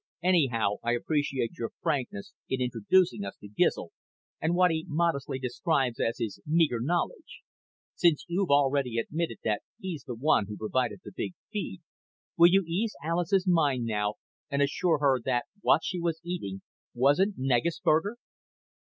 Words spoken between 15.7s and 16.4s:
she was